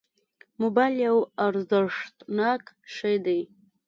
[0.61, 1.17] موبایل یو
[1.47, 2.63] ارزښتناک
[2.95, 3.39] شی دی.